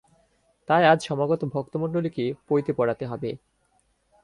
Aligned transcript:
তাই 0.69 0.83
আজ 0.85 0.99
সমাগত 1.07 1.41
ভক্তমণ্ডলীকে 1.53 2.25
পৈতে 2.47 2.71
পরাতে 2.73 3.05
হবে। 3.05 3.31